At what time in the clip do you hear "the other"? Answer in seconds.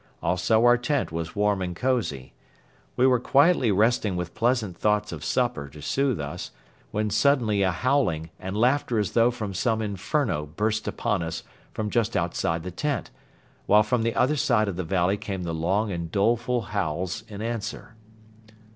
14.01-14.37